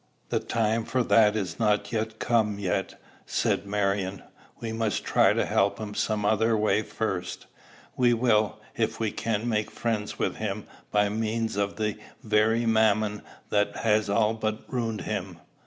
[0.29, 4.23] "The time for that is not come yet," said Marion.
[4.59, 7.45] "We must try to help him some other way first.
[7.95, 13.21] We will, if we can, make friends with him by means of the very Mammon
[13.51, 15.37] that has all but ruined him."